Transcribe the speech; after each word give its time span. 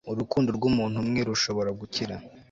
urukundo 0.11 0.49
rw'umuntu 0.57 0.95
umwe 1.03 1.21
rushobora 1.29 1.69
gukira 1.79 2.15